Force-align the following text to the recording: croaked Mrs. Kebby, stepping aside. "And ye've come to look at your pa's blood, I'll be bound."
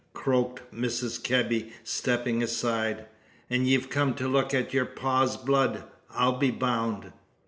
croaked 0.13 0.63
Mrs. 0.73 1.21
Kebby, 1.21 1.73
stepping 1.83 2.41
aside. 2.41 3.05
"And 3.51 3.67
ye've 3.67 3.91
come 3.91 4.15
to 4.15 4.27
look 4.27 4.51
at 4.51 4.73
your 4.73 4.87
pa's 4.87 5.37
blood, 5.37 5.83
I'll 6.15 6.39
be 6.39 6.49
bound." 6.49 7.11